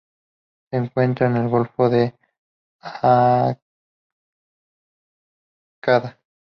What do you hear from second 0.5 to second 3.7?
Se encuentra en el Golfo de Aqaba.